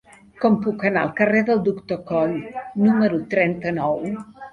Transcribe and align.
Com 0.43 0.53
puc 0.61 0.85
anar 0.89 1.01
al 1.07 1.11
carrer 1.19 1.43
del 1.49 1.61
Doctor 1.67 1.99
Coll 2.13 2.33
número 2.87 3.21
trenta-nou? 3.35 4.01